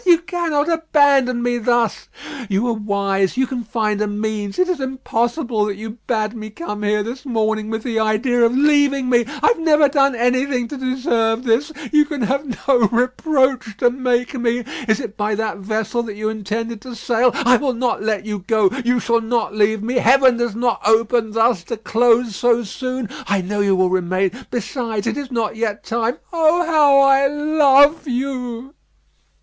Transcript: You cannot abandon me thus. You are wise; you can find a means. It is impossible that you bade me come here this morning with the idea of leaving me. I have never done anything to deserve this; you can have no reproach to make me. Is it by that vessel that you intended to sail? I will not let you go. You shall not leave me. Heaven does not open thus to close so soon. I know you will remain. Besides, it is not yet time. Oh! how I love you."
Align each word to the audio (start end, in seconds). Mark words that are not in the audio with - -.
You 0.03 0.17
cannot 0.17 0.67
abandon 0.67 1.43
me 1.43 1.59
thus. 1.59 2.07
You 2.49 2.65
are 2.69 2.73
wise; 2.73 3.37
you 3.37 3.45
can 3.45 3.63
find 3.63 4.01
a 4.01 4.07
means. 4.07 4.57
It 4.57 4.67
is 4.67 4.79
impossible 4.79 5.63
that 5.65 5.75
you 5.77 5.99
bade 6.07 6.33
me 6.35 6.49
come 6.49 6.81
here 6.81 7.03
this 7.03 7.23
morning 7.23 7.69
with 7.69 7.83
the 7.83 7.99
idea 7.99 8.43
of 8.43 8.57
leaving 8.57 9.09
me. 9.11 9.25
I 9.27 9.49
have 9.49 9.59
never 9.59 9.87
done 9.87 10.15
anything 10.15 10.67
to 10.69 10.75
deserve 10.77 11.43
this; 11.43 11.71
you 11.91 12.05
can 12.05 12.23
have 12.23 12.65
no 12.67 12.79
reproach 12.91 13.77
to 13.77 13.91
make 13.91 14.33
me. 14.33 14.63
Is 14.87 14.99
it 14.99 15.15
by 15.17 15.35
that 15.35 15.59
vessel 15.59 16.01
that 16.01 16.15
you 16.15 16.29
intended 16.29 16.81
to 16.81 16.95
sail? 16.95 17.29
I 17.35 17.57
will 17.57 17.73
not 17.75 18.01
let 18.01 18.25
you 18.25 18.39
go. 18.47 18.71
You 18.83 18.99
shall 18.99 19.21
not 19.21 19.53
leave 19.53 19.83
me. 19.83 19.97
Heaven 19.99 20.35
does 20.37 20.55
not 20.55 20.81
open 20.83 21.29
thus 21.33 21.63
to 21.65 21.77
close 21.77 22.35
so 22.35 22.63
soon. 22.63 23.07
I 23.27 23.41
know 23.41 23.59
you 23.61 23.75
will 23.75 23.91
remain. 23.91 24.31
Besides, 24.49 25.05
it 25.05 25.15
is 25.15 25.29
not 25.31 25.55
yet 25.55 25.83
time. 25.83 26.17
Oh! 26.33 26.65
how 26.65 26.97
I 27.01 27.27
love 27.27 28.07
you." 28.07 28.73